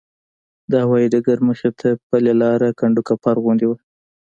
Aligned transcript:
د 0.71 0.73
هوایي 0.83 1.07
ډګر 1.13 1.37
مخې 1.47 1.69
ته 1.79 1.87
پلې 2.09 2.33
لاره 2.41 2.67
کنډوکپر 2.79 3.35
غوندې 3.43 3.65
وه. 3.67 3.77